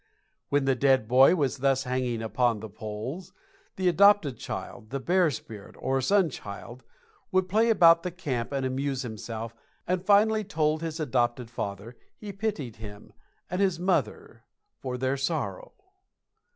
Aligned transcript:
When 0.49 0.65
the 0.65 0.73
dead 0.73 1.07
boy 1.07 1.35
was 1.35 1.57
thus 1.59 1.83
hanging 1.83 2.23
upon 2.23 2.59
the 2.59 2.69
poles, 2.71 3.33
the 3.75 3.87
adopted 3.87 4.35
child, 4.39 4.89
the 4.89 4.99
Bear 4.99 5.29
Spirit, 5.29 5.75
or 5.77 6.01
Sun 6.01 6.31
child, 6.31 6.81
would 7.31 7.47
play 7.47 7.69
about 7.69 8.01
the 8.01 8.09
camp 8.09 8.51
and 8.51 8.65
amuse 8.65 9.03
himself, 9.03 9.53
and 9.85 10.03
finally 10.03 10.43
told 10.43 10.81
his 10.81 10.99
adopted 10.99 11.51
father 11.51 11.95
he 12.17 12.33
pitied 12.33 12.77
him 12.77 13.13
and 13.47 13.61
his 13.61 13.77
mother 13.79 14.43
for 14.79 14.97
their 14.97 15.17
sorrow. 15.17 15.71